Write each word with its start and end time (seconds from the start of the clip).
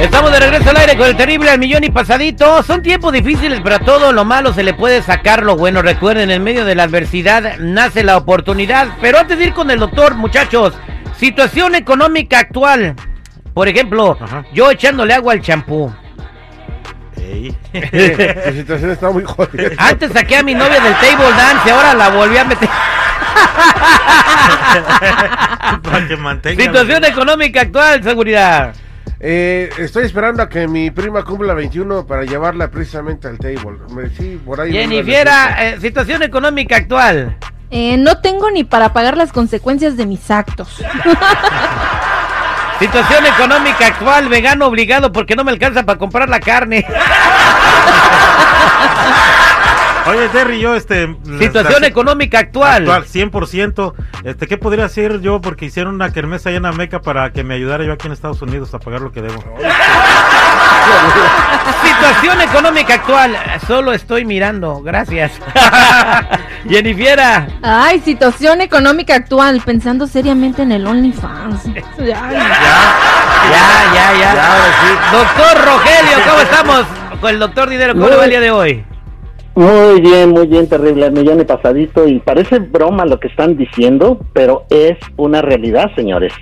Estamos 0.00 0.30
de 0.30 0.38
regreso 0.40 0.68
al 0.70 0.76
aire 0.76 0.96
con 0.96 1.06
el 1.06 1.16
terrible 1.16 1.50
al 1.50 1.58
millón 1.58 1.82
y 1.82 1.90
pasadito. 1.90 2.62
Son 2.62 2.82
tiempos 2.82 3.12
difíciles, 3.14 3.60
pero 3.64 3.76
a 3.76 3.78
todo 3.78 4.12
lo 4.12 4.24
malo 4.26 4.52
se 4.52 4.62
le 4.62 4.74
puede 4.74 5.00
sacar 5.02 5.42
lo 5.42 5.56
bueno. 5.56 5.80
Recuerden, 5.80 6.30
en 6.30 6.44
medio 6.44 6.66
de 6.66 6.74
la 6.74 6.82
adversidad 6.82 7.56
nace 7.58 8.04
la 8.04 8.18
oportunidad. 8.18 8.88
Pero 9.00 9.18
antes 9.18 9.38
de 9.38 9.46
ir 9.46 9.54
con 9.54 9.70
el 9.70 9.78
doctor, 9.78 10.14
muchachos, 10.14 10.74
situación 11.16 11.74
económica 11.74 12.40
actual. 12.40 12.94
Por 13.54 13.68
ejemplo, 13.68 14.18
Ajá. 14.20 14.44
yo 14.52 14.70
echándole 14.70 15.14
agua 15.14 15.32
al 15.32 15.40
champú. 15.40 15.90
Tu 17.14 17.54
situación 18.52 18.90
está 18.90 19.10
muy 19.10 19.24
jodida. 19.24 19.70
Antes 19.78 20.12
saqué 20.12 20.36
a 20.36 20.42
mi 20.42 20.54
novia 20.54 20.78
del 20.78 20.92
table 20.94 21.30
dance 21.30 21.62
y 21.66 21.70
ahora 21.70 21.94
la 21.94 22.10
volví 22.10 22.36
a 22.36 22.44
meter. 22.44 22.68
Para 25.82 26.06
que 26.06 26.16
mantenga. 26.18 26.62
Situación 26.62 27.02
económica 27.04 27.62
actual, 27.62 28.02
seguridad. 28.02 28.74
Eh, 29.18 29.70
estoy 29.78 30.04
esperando 30.04 30.42
a 30.42 30.48
que 30.48 30.68
mi 30.68 30.90
prima 30.90 31.24
cumpla 31.24 31.54
21 31.54 32.06
para 32.06 32.24
llevarla 32.24 32.70
precisamente 32.70 33.26
al 33.28 33.38
table. 33.38 33.78
Me- 33.90 34.10
Sí, 34.10 34.38
por 34.44 34.60
ahí. 34.60 34.72
Jennifiera, 34.72 35.56
eh, 35.64 35.80
situación 35.80 36.22
económica 36.22 36.76
actual. 36.76 37.36
Eh, 37.70 37.96
no 37.96 38.20
tengo 38.20 38.50
ni 38.50 38.62
para 38.64 38.92
pagar 38.92 39.16
las 39.16 39.32
consecuencias 39.32 39.96
de 39.96 40.06
mis 40.06 40.30
actos. 40.30 40.68
Situación 42.78 43.24
económica 43.26 43.86
actual, 43.86 44.28
vegano 44.28 44.66
obligado 44.66 45.10
porque 45.10 45.34
no 45.34 45.44
me 45.44 45.50
alcanza 45.50 45.82
para 45.84 45.98
comprar 45.98 46.28
la 46.28 46.40
carne. 46.40 46.84
Oye, 50.08 50.28
Terry, 50.28 50.60
yo, 50.60 50.74
este. 50.74 51.14
Situación 51.38 51.82
la- 51.82 51.86
económica 51.88 52.38
actual. 52.38 52.82
Actual, 52.88 53.04
100%. 53.06 53.94
Este, 54.24 54.46
¿Qué 54.46 54.56
podría 54.58 54.84
hacer 54.84 55.20
yo? 55.20 55.40
Porque 55.40 55.64
hicieron 55.66 55.94
una 55.94 56.12
kermesa 56.12 56.48
allá 56.48 56.58
en 56.58 56.66
Ameca 56.66 57.00
para 57.02 57.30
que 57.32 57.42
me 57.44 57.54
ayudara 57.54 57.84
yo 57.84 57.92
aquí 57.92 58.06
en 58.06 58.12
Estados 58.12 58.40
Unidos 58.42 58.72
a 58.74 58.78
pagar 58.78 59.00
lo 59.00 59.10
que 59.12 59.22
debo. 59.22 59.42
Situación 61.82 62.40
económica 62.40 62.94
actual. 62.94 63.36
Solo 63.66 63.92
estoy 63.92 64.24
mirando. 64.24 64.80
Gracias. 64.82 65.32
Jennifiera. 66.68 67.48
Ay, 67.62 68.00
situación 68.00 68.60
económica 68.60 69.14
actual, 69.14 69.60
pensando 69.64 70.06
seriamente 70.06 70.62
en 70.62 70.72
el 70.72 70.86
OnlyFans. 70.86 71.66
Ay, 71.66 71.74
Ya, 71.98 72.20
ya, 73.50 74.12
ya. 74.18 74.34
Ya, 74.34 74.52
ahora 74.52 74.64
sí. 74.80 74.88
Doctor 75.12 75.64
Rogelio, 75.64 76.18
¿cómo 76.28 76.40
estamos? 76.40 76.84
Con 77.20 77.30
el 77.30 77.38
doctor 77.38 77.68
Dinero, 77.68 77.94
¿cómo 77.94 78.08
le 78.08 78.16
va 78.16 78.24
el 78.24 78.30
día 78.30 78.40
de 78.40 78.50
hoy? 78.50 78.84
Muy 79.56 80.02
bien, 80.02 80.32
muy 80.32 80.46
bien, 80.46 80.68
terrible, 80.68 81.10
millón 81.10 81.40
y 81.40 81.44
pasadito. 81.44 82.06
Y 82.06 82.20
parece 82.20 82.58
broma 82.58 83.06
lo 83.06 83.18
que 83.18 83.28
están 83.28 83.56
diciendo, 83.56 84.20
pero 84.34 84.64
es 84.68 84.98
una 85.16 85.40
realidad, 85.40 85.90
señores. 85.96 86.34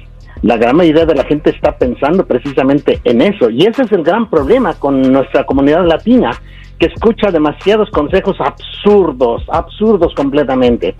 La 0.43 0.57
gran 0.57 0.75
mayoría 0.75 1.07
de 1.07 1.15
la 1.15 1.23
gente 1.23 1.51
está 1.51 1.79
pensando 1.79 2.27
precisamente 2.27 2.99
en 3.05 3.23
eso. 3.23 3.51
Y 3.51 3.67
ese 3.67 3.83
es 3.83 3.93
el 3.93 4.03
gran 4.03 4.29
problema 4.29 4.75
con 4.75 5.01
nuestra 5.01 5.47
comunidad 5.47 5.87
latina, 5.87 6.33
que 6.77 6.87
escucha 6.87 7.31
demasiados 7.31 7.89
consejos 7.91 8.37
absurdos, 8.41 9.45
absurdos 9.49 10.13
completamente. 10.17 10.97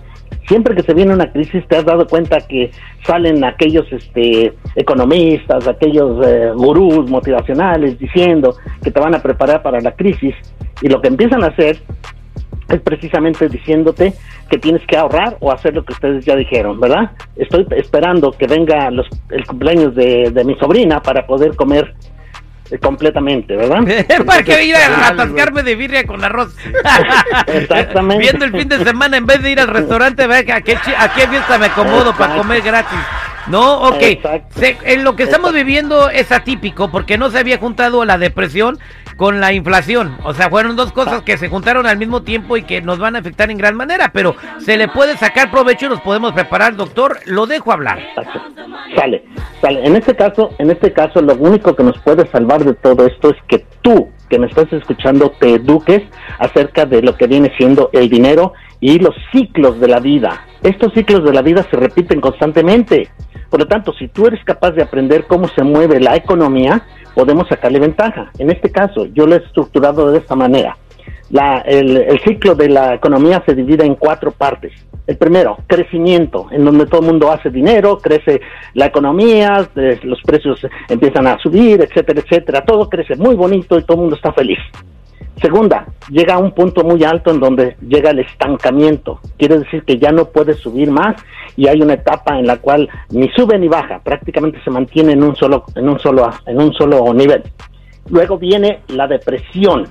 Siempre 0.47 0.75
que 0.75 0.83
se 0.83 0.93
viene 0.93 1.13
una 1.13 1.31
crisis, 1.31 1.67
te 1.67 1.77
has 1.77 1.85
dado 1.85 2.05
cuenta 2.07 2.37
que 2.39 2.71
salen 3.03 3.43
aquellos 3.43 3.91
este, 3.91 4.53
economistas, 4.75 5.67
aquellos 5.67 6.25
eh, 6.25 6.51
gurús 6.55 7.09
motivacionales 7.09 7.97
diciendo 7.97 8.55
que 8.83 8.91
te 8.91 8.99
van 8.99 9.15
a 9.15 9.21
preparar 9.21 9.63
para 9.63 9.81
la 9.81 9.91
crisis. 9.95 10.35
Y 10.81 10.89
lo 10.89 11.01
que 11.01 11.07
empiezan 11.07 11.43
a 11.43 11.47
hacer 11.47 11.81
es 12.69 12.81
precisamente 12.81 13.47
diciéndote 13.47 14.13
que 14.49 14.57
tienes 14.57 14.81
que 14.87 14.97
ahorrar 14.97 15.37
o 15.39 15.51
hacer 15.51 15.75
lo 15.75 15.83
que 15.83 15.93
ustedes 15.93 16.25
ya 16.25 16.35
dijeron, 16.35 16.79
¿verdad? 16.79 17.11
Estoy 17.35 17.65
esperando 17.71 18.31
que 18.31 18.47
venga 18.47 18.89
los, 18.91 19.07
el 19.29 19.45
cumpleaños 19.45 19.95
de, 19.95 20.43
mi 20.45 20.55
sobrina 20.55 21.01
para 21.01 21.25
poder 21.25 21.55
comer 21.55 21.93
completamente, 22.81 23.55
¿verdad? 23.55 23.79
Para 24.25 24.43
que 24.43 24.63
ir 24.63 24.75
a 24.75 25.07
atascarme 25.07 25.63
de 25.63 25.75
birria 25.75 26.05
con 26.05 26.23
arroz. 26.23 26.55
Exactamente. 27.47 28.21
Viendo 28.21 28.45
el 28.45 28.51
fin 28.51 28.67
de 28.67 28.83
semana, 28.83 29.17
en 29.17 29.25
vez 29.25 29.41
de 29.41 29.51
ir 29.51 29.59
al 29.59 29.67
restaurante, 29.67 30.23
a 30.23 30.61
qué, 30.61 30.75
a 30.75 31.13
qué 31.13 31.27
fiesta 31.27 31.57
me 31.57 31.67
acomodo 31.67 32.15
para 32.15 32.37
comer 32.37 32.61
gratis. 32.61 32.99
No, 33.47 33.81
ok. 33.89 34.01
Se- 34.49 34.77
en 34.85 35.03
lo 35.03 35.15
que 35.15 35.23
estamos 35.23 35.51
Exacto. 35.51 35.65
viviendo 35.65 36.09
es 36.09 36.31
atípico 36.31 36.89
porque 36.89 37.17
no 37.17 37.29
se 37.29 37.39
había 37.39 37.57
juntado 37.57 38.03
la 38.05 38.17
depresión 38.17 38.79
con 39.17 39.39
la 39.39 39.53
inflación. 39.53 40.17
O 40.23 40.33
sea, 40.33 40.49
fueron 40.49 40.75
dos 40.75 40.91
cosas 40.91 41.21
que 41.21 41.37
se 41.37 41.47
juntaron 41.49 41.85
al 41.85 41.97
mismo 41.97 42.23
tiempo 42.23 42.57
y 42.57 42.63
que 42.63 42.81
nos 42.81 42.99
van 42.99 43.15
a 43.15 43.19
afectar 43.19 43.49
en 43.51 43.57
gran 43.57 43.75
manera. 43.75 44.11
Pero 44.13 44.35
se 44.59 44.77
le 44.77 44.87
puede 44.87 45.15
sacar 45.17 45.51
provecho 45.51 45.85
y 45.85 45.89
nos 45.89 46.01
podemos 46.01 46.33
preparar, 46.33 46.75
doctor. 46.75 47.19
Lo 47.25 47.45
dejo 47.45 47.71
hablar. 47.71 47.99
Exacto. 47.99 48.41
Sale, 48.95 49.23
sale. 49.61 49.85
En 49.85 49.95
este 49.95 50.15
caso, 50.15 50.51
en 50.57 50.71
este 50.71 50.91
caso, 50.91 51.21
lo 51.21 51.35
único 51.35 51.75
que 51.75 51.83
nos 51.83 51.97
puede 51.99 52.27
salvar 52.29 52.63
de 52.63 52.73
todo 52.73 53.05
esto 53.05 53.29
es 53.29 53.37
que 53.47 53.65
tú, 53.81 54.09
que 54.29 54.39
me 54.39 54.47
estás 54.47 54.71
escuchando, 54.73 55.31
te 55.39 55.55
eduques 55.55 56.01
acerca 56.39 56.85
de 56.85 57.01
lo 57.01 57.15
que 57.15 57.27
viene 57.27 57.53
siendo 57.57 57.89
el 57.93 58.09
dinero 58.09 58.53
y 58.79 58.99
los 58.99 59.15
ciclos 59.31 59.79
de 59.79 59.87
la 59.87 59.99
vida. 59.99 60.45
Estos 60.61 60.93
ciclos 60.93 61.23
de 61.23 61.31
la 61.33 61.41
vida 61.41 61.65
se 61.69 61.77
repiten 61.77 62.19
constantemente. 62.21 63.09
Por 63.49 63.59
lo 63.59 63.67
tanto, 63.67 63.93
si 63.93 64.07
tú 64.07 64.27
eres 64.27 64.43
capaz 64.43 64.71
de 64.71 64.83
aprender 64.83 65.25
cómo 65.27 65.47
se 65.49 65.63
mueve 65.63 65.99
la 65.99 66.15
economía, 66.15 66.83
podemos 67.13 67.47
sacarle 67.47 67.79
ventaja. 67.79 68.31
En 68.39 68.49
este 68.49 68.71
caso, 68.71 69.05
yo 69.07 69.25
lo 69.25 69.35
he 69.35 69.37
estructurado 69.39 70.11
de 70.11 70.17
esta 70.19 70.35
manera. 70.35 70.77
La- 71.29 71.59
el, 71.59 71.97
el 71.97 72.19
ciclo 72.21 72.55
de 72.55 72.69
la 72.69 72.93
economía 72.95 73.41
se 73.45 73.55
divide 73.55 73.85
en 73.85 73.95
cuatro 73.95 74.31
partes. 74.31 74.71
El 75.07 75.17
primero, 75.17 75.57
crecimiento, 75.67 76.47
en 76.51 76.65
donde 76.65 76.87
todo 76.87 77.01
el 77.01 77.07
mundo 77.07 77.31
hace 77.31 77.51
dinero, 77.51 77.99
crece 77.99 78.41
la 78.73 78.87
economía, 78.87 79.67
eh, 79.75 79.99
los 80.03 80.19
precios 80.23 80.59
empiezan 80.89 81.27
a 81.27 81.37
subir, 81.37 81.79
etcétera, 81.81 82.21
etcétera. 82.21 82.65
Todo 82.65 82.89
crece 82.89 83.15
muy 83.15 83.35
bonito 83.35 83.77
y 83.77 83.83
todo 83.83 83.97
el 83.97 84.01
mundo 84.01 84.15
está 84.15 84.33
feliz. 84.33 84.57
Segunda, 85.41 85.85
llega 86.09 86.35
a 86.35 86.37
un 86.39 86.51
punto 86.51 86.83
muy 86.83 87.03
alto 87.03 87.29
en 87.31 87.39
donde 87.41 87.75
llega 87.87 88.11
el 88.11 88.19
estancamiento. 88.19 89.19
Quiere 89.37 89.59
decir 89.59 89.83
que 89.83 89.97
ya 89.97 90.11
no 90.11 90.25
puede 90.25 90.53
subir 90.53 90.89
más 90.89 91.15
y 91.57 91.67
hay 91.67 91.81
una 91.81 91.93
etapa 91.93 92.39
en 92.39 92.47
la 92.47 92.57
cual 92.57 92.87
ni 93.09 93.27
sube 93.29 93.59
ni 93.59 93.67
baja, 93.67 93.99
prácticamente 93.99 94.59
se 94.63 94.71
mantiene 94.71 95.11
en 95.11 95.23
un 95.23 95.35
solo, 95.35 95.65
en 95.75 95.89
un 95.89 95.99
solo, 95.99 96.29
en 96.45 96.61
un 96.61 96.73
solo 96.73 97.13
nivel. 97.13 97.43
Luego 98.09 98.37
viene 98.37 98.79
la 98.89 99.07
depresión. 99.07 99.87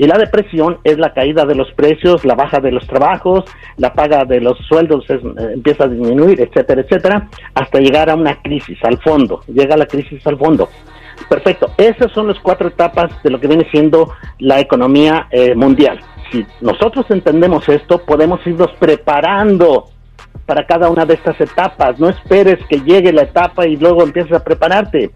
Y 0.00 0.06
la 0.06 0.16
depresión 0.16 0.78
es 0.84 0.96
la 0.96 1.12
caída 1.12 1.44
de 1.44 1.56
los 1.56 1.72
precios, 1.72 2.24
la 2.24 2.36
baja 2.36 2.60
de 2.60 2.70
los 2.70 2.86
trabajos, 2.86 3.44
la 3.78 3.92
paga 3.94 4.24
de 4.24 4.40
los 4.40 4.56
sueldos 4.68 5.04
es- 5.10 5.20
eh, 5.24 5.54
empieza 5.54 5.84
a 5.84 5.88
disminuir, 5.88 6.40
etcétera, 6.40 6.82
etcétera, 6.82 7.28
hasta 7.52 7.80
llegar 7.80 8.08
a 8.08 8.14
una 8.14 8.40
crisis, 8.40 8.78
al 8.84 8.98
fondo. 8.98 9.40
Llega 9.48 9.76
la 9.76 9.86
crisis 9.86 10.24
al 10.24 10.38
fondo. 10.38 10.68
Perfecto. 11.28 11.70
Esas 11.76 12.10
son 12.12 12.28
las 12.28 12.38
cuatro 12.40 12.68
etapas 12.68 13.10
de 13.22 13.30
lo 13.30 13.38
que 13.38 13.48
viene 13.48 13.68
siendo 13.70 14.14
la 14.38 14.60
economía 14.60 15.28
eh, 15.30 15.54
mundial. 15.54 16.00
Si 16.32 16.46
nosotros 16.60 17.06
entendemos 17.10 17.68
esto, 17.68 17.98
podemos 17.98 18.40
irnos 18.46 18.70
preparando 18.78 19.86
para 20.46 20.66
cada 20.66 20.88
una 20.88 21.04
de 21.04 21.14
estas 21.14 21.38
etapas. 21.40 21.98
No 21.98 22.08
esperes 22.08 22.58
que 22.68 22.80
llegue 22.80 23.12
la 23.12 23.22
etapa 23.22 23.66
y 23.66 23.76
luego 23.76 24.02
empieces 24.02 24.32
a 24.32 24.42
prepararte. 24.42 25.10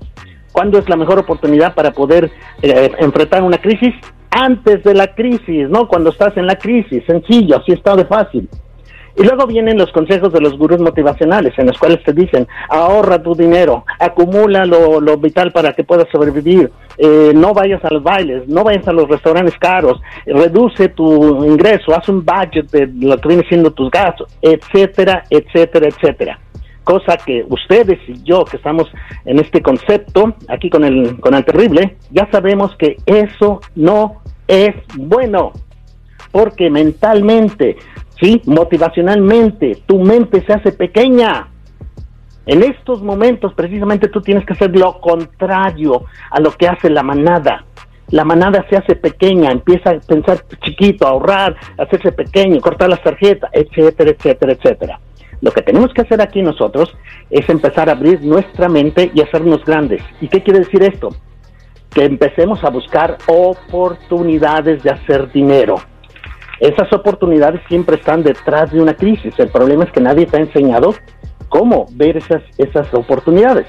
¿Cuándo 0.53 0.79
es 0.79 0.88
la 0.88 0.97
mejor 0.97 1.19
oportunidad 1.19 1.75
para 1.75 1.93
poder 1.93 2.31
eh, 2.61 2.93
enfrentar 2.99 3.43
una 3.43 3.56
crisis? 3.56 3.94
Antes 4.31 4.85
de 4.85 4.94
la 4.94 5.15
crisis, 5.15 5.69
¿no? 5.69 5.88
Cuando 5.88 6.11
estás 6.11 6.37
en 6.37 6.47
la 6.47 6.56
crisis, 6.56 7.03
sencillo, 7.06 7.58
así 7.58 7.73
está 7.73 7.97
de 7.97 8.05
fácil. 8.05 8.49
Y 9.17 9.23
luego 9.25 9.47
vienen 9.47 9.79
los 9.79 9.93
consejos 9.93 10.32
de 10.32 10.41
los 10.41 10.56
gurús 10.56 10.81
motivacionales, 10.81 11.53
en 11.59 11.67
los 11.67 11.79
cuales 11.79 12.03
te 12.03 12.12
dicen, 12.12 12.47
ahorra 12.69 13.23
tu 13.23 13.35
dinero, 13.35 13.85
acumula 13.99 14.64
lo, 14.64 15.00
lo 15.00 15.17
vital 15.19 15.53
para 15.53 15.73
que 15.75 15.85
puedas 15.85 16.09
sobrevivir, 16.11 16.70
eh, 16.99 17.32
no 17.35 17.53
vayas 17.53 17.85
a 17.85 17.93
los 17.93 18.03
bailes, 18.03 18.49
no 18.49 18.64
vayas 18.64 18.87
a 18.88 18.93
los 18.93 19.09
restaurantes 19.09 19.59
caros, 19.59 20.00
reduce 20.25 20.88
tu 20.88 21.44
ingreso, 21.44 21.94
haz 21.94 22.09
un 22.09 22.25
budget 22.25 22.70
de 22.70 22.87
lo 23.06 23.17
que 23.19 23.29
viene 23.29 23.44
siendo 23.49 23.70
tus 23.73 23.91
gastos, 23.91 24.29
etcétera, 24.41 25.25
etcétera, 25.29 25.88
etcétera. 25.88 26.38
Cosa 26.85 27.17
que 27.17 27.44
ustedes 27.49 27.99
y 28.08 28.23
yo 28.25 28.44
que 28.44 28.56
estamos 28.56 28.91
en 29.25 29.38
este 29.38 29.62
concepto, 29.62 30.35
aquí 30.49 30.69
con 30.69 30.85
el, 30.85 31.20
con 31.20 31.35
el 31.35 31.44
terrible, 31.44 31.97
ya 32.11 32.29
sabemos 32.31 32.75
que 32.76 32.97
eso 33.06 33.61
no 33.76 34.23
es 34.49 34.75
bueno 34.97 35.53
porque 36.32 36.70
mentalmente, 36.70 37.76
sí, 38.22 38.40
motivacionalmente, 38.46 39.82
tu 39.84 39.98
mente 39.98 40.44
se 40.46 40.52
hace 40.52 40.72
pequeña. 40.72 41.48
En 42.46 42.62
estos 42.62 43.02
momentos, 43.02 43.52
precisamente, 43.54 44.08
tú 44.08 44.20
tienes 44.20 44.46
que 44.46 44.52
hacer 44.52 44.70
lo 44.76 45.00
contrario 45.00 46.04
a 46.30 46.40
lo 46.40 46.52
que 46.52 46.69
hace 46.69 46.88
la 46.88 47.02
manada. 47.02 47.64
La 48.08 48.24
manada 48.24 48.64
se 48.69 48.76
hace 48.76 48.94
pequeña, 48.94 49.50
empieza 49.50 49.90
a 49.90 49.98
pensar 49.98 50.44
chiquito, 50.64 51.06
a 51.06 51.10
ahorrar, 51.10 51.56
a 51.78 51.82
hacerse 51.82 52.12
pequeño, 52.12 52.60
cortar 52.60 52.90
las 52.90 53.02
tarjetas, 53.02 53.50
etcétera, 53.52 54.10
etcétera, 54.10 54.52
etcétera. 54.52 55.00
Lo 55.40 55.50
que 55.50 55.62
tenemos 55.62 55.92
que 55.92 56.02
hacer 56.02 56.20
aquí 56.20 56.42
nosotros 56.42 56.94
es 57.30 57.48
empezar 57.48 57.88
a 57.88 57.92
abrir 57.92 58.22
nuestra 58.22 58.69
mente 58.69 59.10
y 59.12 59.20
hacernos 59.22 59.64
grandes. 59.64 60.02
¿Y 60.20 60.28
qué 60.28 60.42
quiere 60.42 60.60
decir 60.60 60.82
esto? 60.82 61.08
Que 61.92 62.04
empecemos 62.04 62.62
a 62.64 62.70
buscar 62.70 63.19
oportunidades 63.26 64.82
de 64.82 64.90
hacer 64.90 65.32
dinero. 65.32 65.76
Esas 66.62 66.93
oportunidades 66.93 67.61
siempre 67.67 67.97
están 67.97 68.23
detrás 68.23 68.70
de 68.70 68.81
una 68.81 68.94
crisis. 68.94 69.35
El 69.37 69.49
problema 69.49 69.82
es 69.82 69.91
que 69.91 70.00
nadie 70.00 70.26
te 70.26 70.37
ha 70.37 70.41
enseñado 70.41 70.94
cómo 71.49 71.87
ver 71.94 72.17
esas, 72.17 72.41
esas 72.56 72.87
oportunidades. 72.94 73.67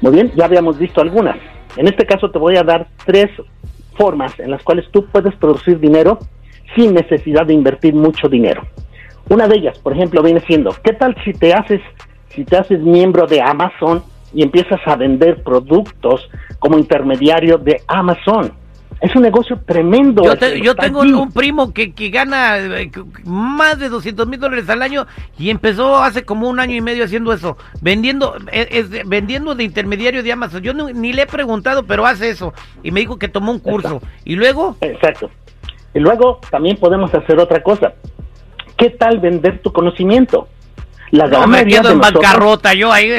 Muy 0.00 0.10
bien, 0.10 0.32
ya 0.34 0.46
habíamos 0.46 0.76
visto 0.76 1.00
algunas. 1.00 1.36
En 1.76 1.86
este 1.86 2.04
caso 2.04 2.28
te 2.32 2.40
voy 2.40 2.56
a 2.56 2.64
dar 2.64 2.88
tres 3.04 3.26
formas 3.96 4.36
en 4.40 4.50
las 4.50 4.60
cuales 4.64 4.86
tú 4.90 5.06
puedes 5.06 5.36
producir 5.36 5.78
dinero 5.78 6.18
sin 6.74 6.94
necesidad 6.94 7.46
de 7.46 7.54
invertir 7.54 7.94
mucho 7.94 8.28
dinero. 8.28 8.62
Una 9.28 9.46
de 9.46 9.58
ellas, 9.58 9.78
por 9.78 9.92
ejemplo, 9.92 10.20
viene 10.20 10.40
siendo, 10.40 10.74
¿qué 10.82 10.94
tal 10.94 11.14
si 11.24 11.32
te 11.32 11.54
haces 11.54 11.80
si 12.30 12.44
te 12.44 12.56
haces 12.56 12.80
miembro 12.80 13.28
de 13.28 13.40
Amazon 13.40 14.02
y 14.34 14.42
empiezas 14.42 14.80
a 14.84 14.96
vender 14.96 15.44
productos 15.44 16.28
como 16.58 16.76
intermediario 16.76 17.56
de 17.56 17.82
Amazon? 17.86 18.52
Es 19.00 19.14
un 19.14 19.22
negocio 19.22 19.60
tremendo. 19.66 20.22
Yo, 20.24 20.36
te- 20.36 20.58
tengo 20.80 21.00
un 21.00 21.30
primo 21.30 21.72
que, 21.74 21.92
que 21.92 22.08
gana 22.08 22.56
eh, 22.58 22.90
más 23.24 23.78
de 23.78 23.90
200 23.90 24.26
mil 24.26 24.40
dólares 24.40 24.68
al 24.70 24.80
año 24.80 25.06
y 25.38 25.50
empezó 25.50 25.98
hace 26.02 26.24
como 26.24 26.48
un 26.48 26.58
año 26.60 26.74
y 26.74 26.80
medio 26.80 27.04
haciendo 27.04 27.32
eso, 27.34 27.58
vendiendo 27.82 28.36
eh, 28.50 28.66
es 28.70 29.06
vendiendo 29.06 29.54
de 29.54 29.64
intermediario 29.64 30.22
de 30.22 30.32
Amazon. 30.32 30.62
Yo 30.62 30.72
no- 30.72 30.88
ni 30.88 31.12
le 31.12 31.22
he 31.22 31.26
preguntado, 31.26 31.82
pero 31.82 32.06
hace 32.06 32.30
eso 32.30 32.54
y 32.82 32.90
me 32.90 33.00
dijo 33.00 33.18
que 33.18 33.28
tomó 33.28 33.52
un 33.52 33.58
curso. 33.58 34.00
Y 34.24 34.34
luego, 34.36 34.76
Exacto. 34.80 35.30
Y 35.92 35.98
luego 36.00 36.40
también 36.50 36.76
podemos 36.78 37.12
hacer 37.14 37.38
otra 37.38 37.62
cosa. 37.62 37.92
¿Qué 38.76 38.90
tal 38.90 39.18
vender 39.20 39.60
tu 39.62 39.72
conocimiento? 39.72 40.48
La 41.10 41.26
no, 41.28 41.46
me 41.46 41.64
quedo 41.66 41.82
de 41.84 41.92
en 41.92 41.98
nosotros- 41.98 42.22
bancarrota 42.24 42.74
yo 42.74 42.92
ahí. 42.92 43.12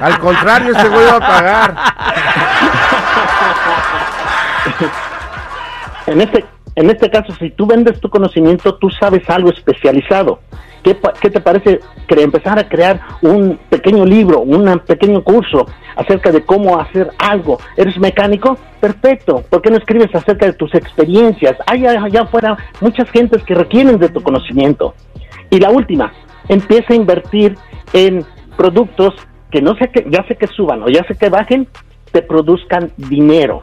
Al 0.00 0.18
contrario, 0.18 0.72
este 0.74 0.88
güey 0.88 1.04
va 1.06 1.16
a 1.16 1.20
pagar. 1.20 1.76
En 6.06 6.20
este, 6.20 6.44
en 6.76 6.90
este 6.90 7.10
caso, 7.10 7.32
si 7.38 7.50
tú 7.50 7.66
vendes 7.66 8.00
tu 8.00 8.08
conocimiento, 8.08 8.74
tú 8.76 8.90
sabes 8.90 9.28
algo 9.28 9.50
especializado. 9.50 10.40
¿Qué, 10.82 10.96
qué 11.20 11.28
te 11.28 11.40
parece 11.40 11.80
cre- 12.08 12.22
empezar 12.22 12.58
a 12.58 12.66
crear 12.68 13.00
un 13.20 13.58
pequeño 13.68 14.04
libro, 14.06 14.40
un 14.40 14.78
pequeño 14.86 15.22
curso 15.22 15.66
acerca 15.94 16.32
de 16.32 16.42
cómo 16.42 16.80
hacer 16.80 17.10
algo? 17.18 17.58
¿Eres 17.76 17.98
mecánico? 17.98 18.56
Perfecto. 18.80 19.44
¿Por 19.50 19.60
qué 19.60 19.70
no 19.70 19.76
escribes 19.76 20.14
acerca 20.14 20.46
de 20.46 20.54
tus 20.54 20.74
experiencias? 20.74 21.56
Hay 21.66 21.86
allá 21.86 22.22
afuera 22.22 22.56
muchas 22.80 23.10
gentes 23.10 23.42
que 23.44 23.54
requieren 23.54 23.98
de 23.98 24.08
tu 24.08 24.22
conocimiento. 24.22 24.94
Y 25.50 25.58
la 25.58 25.70
última, 25.70 26.12
empieza 26.48 26.94
a 26.94 26.96
invertir 26.96 27.58
en 27.92 28.24
productos 28.56 29.14
que 29.50 29.60
no 29.60 29.74
sé 29.76 29.90
que, 29.90 30.06
ya 30.08 30.24
sé 30.28 30.36
que 30.36 30.46
suban 30.46 30.82
o 30.82 30.88
ya 30.88 31.04
sé 31.04 31.14
que 31.14 31.28
bajen, 31.28 31.68
te 32.10 32.22
produzcan 32.22 32.90
dinero. 32.96 33.62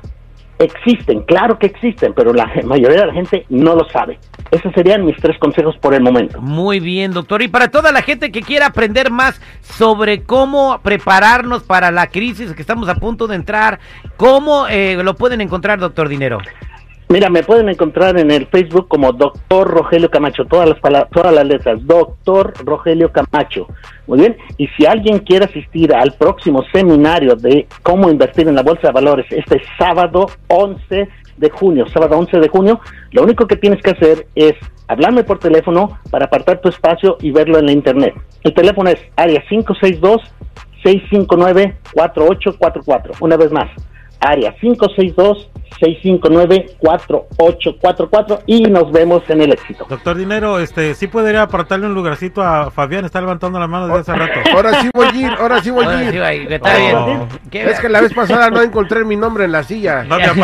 Existen, 0.60 1.22
claro 1.22 1.60
que 1.60 1.68
existen, 1.68 2.14
pero 2.16 2.34
la 2.34 2.52
mayoría 2.64 3.02
de 3.02 3.08
la 3.08 3.14
gente 3.14 3.46
no 3.50 3.76
lo 3.76 3.88
sabe. 3.90 4.18
Esos 4.50 4.74
serían 4.74 5.06
mis 5.06 5.16
tres 5.18 5.38
consejos 5.38 5.78
por 5.78 5.94
el 5.94 6.02
momento. 6.02 6.42
Muy 6.42 6.80
bien, 6.80 7.12
doctor. 7.12 7.42
Y 7.44 7.48
para 7.48 7.70
toda 7.70 7.92
la 7.92 8.02
gente 8.02 8.32
que 8.32 8.42
quiera 8.42 8.68
aprender 8.68 9.12
más 9.12 9.40
sobre 9.62 10.24
cómo 10.24 10.80
prepararnos 10.82 11.64
para 11.64 11.92
la 11.92 12.08
crisis 12.08 12.54
que 12.54 12.62
estamos 12.62 12.90
a 12.90 12.96
punto 12.96 13.28
de 13.28 13.36
entrar, 13.36 13.80
¿cómo 14.16 14.68
eh, 14.68 15.00
lo 15.04 15.16
pueden 15.16 15.42
encontrar, 15.42 15.80
doctor 15.80 16.10
Dinero? 16.10 16.40
Mira, 17.10 17.30
me 17.30 17.42
pueden 17.42 17.70
encontrar 17.70 18.20
en 18.20 18.32
el 18.32 18.48
Facebook 18.48 18.90
como 18.90 19.14
Doctor 19.14 19.66
Rogelio 19.70 20.12
Camacho, 20.12 20.44
todas 20.44 20.68
las 20.68 20.78
pala- 20.80 21.08
todas 21.10 21.34
las 21.34 21.48
letras, 21.48 21.80
Doctor 21.86 22.52
Rogelio 22.66 23.14
Camacho. 23.14 23.66
Muy 24.08 24.20
bien, 24.20 24.36
y 24.58 24.68
si 24.70 24.86
alguien 24.86 25.20
quiere 25.20 25.46
asistir 25.46 25.94
al 25.96 26.12
próximo 26.14 26.64
seminario 26.74 27.36
de 27.38 27.66
cómo 27.82 28.10
invertir 28.10 28.50
en 28.50 28.56
la 28.56 28.62
bolsa 28.64 28.88
de 28.88 28.94
valores, 28.94 29.26
este 29.30 29.62
sábado 29.80 30.26
11 30.50 31.08
de 31.38 31.50
junio, 31.50 31.86
sábado 31.94 32.18
11 32.18 32.40
de 32.40 32.50
junio, 32.50 32.82
lo 33.12 33.24
único 33.24 33.48
que 33.48 33.56
tienes 33.56 33.82
que 33.82 33.92
hacer 33.92 34.28
es 34.36 34.56
hablarme 34.90 35.24
por 35.24 35.40
teléfono 35.40 36.00
para 36.12 36.26
apartar 36.26 36.60
tu 36.60 36.68
espacio 36.68 37.16
y 37.22 37.32
verlo 37.32 37.58
en 37.58 37.68
la 37.68 37.72
internet. 37.72 38.16
El 38.44 38.54
teléfono 38.54 38.90
es 38.90 39.00
área 39.16 39.42
562 39.48 40.22
659-4844. 40.84 43.12
Una 43.22 43.38
vez 43.38 43.50
más, 43.52 43.70
área 44.20 44.54
562-659-4844 45.82 48.42
y 48.46 48.62
nos 48.64 48.92
vemos 48.92 49.24
en 49.30 49.42
el 49.42 49.52
éxito. 49.54 49.86
Doctor 49.90 50.18
Dinero, 50.18 50.60
este, 50.60 50.94
sí 50.96 51.08
podría 51.08 51.44
apartarle 51.44 51.86
un 51.88 51.94
lugarcito 51.94 52.42
a 52.42 52.72
Fabián, 52.72 53.06
está 53.06 53.20
levantando 53.22 53.60
la 53.60 53.68
mano 53.68 53.88
desde 53.88 54.12
hace 54.12 54.16
rato. 54.16 54.40
Ahora 54.56 54.82
sí 54.82 54.90
voy 54.94 55.08
a 55.08 55.16
ir, 55.16 55.32
ahora 55.40 55.62
sí 55.62 55.70
voy 55.72 55.86
a 55.86 55.90
Ahora 55.90 56.00
sí, 56.00 56.06
ir. 56.38 56.54
está 56.54 56.74
Oh. 56.78 57.06
bien. 57.06 57.28
¿Qué? 57.50 57.70
Es 57.70 57.80
que 57.80 57.90
la 57.90 58.02
vez 58.02 58.14
pasada 58.14 58.50
no 58.50 58.62
encontré 58.62 59.04
mi 59.06 59.16
nombre 59.16 59.46
en 59.46 59.52
la 59.52 59.64
silla. 59.64 60.04
No 60.04 60.18
te. 60.18 60.28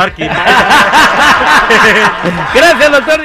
Gracias, 2.54 2.92
doctor. 2.92 3.20